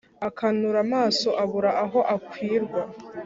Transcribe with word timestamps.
Akanura 0.27 0.77
amaso 0.85 1.29
abura 1.43 1.71
aho 1.83 1.99
akwirwa. 2.15 2.81